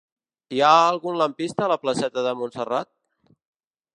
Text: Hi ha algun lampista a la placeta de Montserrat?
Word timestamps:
Hi 0.55 0.61
ha 0.67 0.71
algun 0.85 1.19
lampista 1.19 1.65
a 1.65 1.69
la 1.73 1.77
placeta 1.85 2.25
de 2.29 2.33
Montserrat? 2.39 2.93